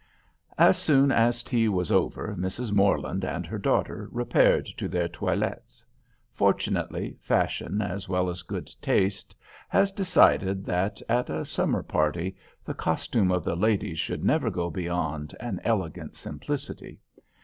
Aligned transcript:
As 0.57 0.79
soon 0.79 1.11
as 1.11 1.43
tea 1.43 1.69
was 1.69 1.91
over, 1.91 2.35
Mrs. 2.35 2.71
Morland 2.71 3.23
and 3.23 3.45
her 3.45 3.59
daughter 3.59 4.09
repaired 4.11 4.65
to 4.77 4.87
their 4.87 5.07
toilettes. 5.07 5.85
Fortunately, 6.33 7.19
fashion 7.21 7.83
as 7.83 8.09
well 8.09 8.27
as 8.27 8.41
good 8.41 8.71
taste, 8.81 9.35
has 9.69 9.91
decided 9.91 10.65
that, 10.65 11.03
at 11.07 11.29
a 11.29 11.45
summer 11.45 11.83
party, 11.83 12.35
the 12.65 12.73
costume 12.73 13.31
of 13.31 13.43
the 13.43 13.55
ladies 13.55 13.99
should 13.99 14.23
never 14.23 14.49
go 14.49 14.71
beyond 14.71 15.35
an 15.39 15.61
elegant 15.63 16.15
simplicity. 16.15 16.97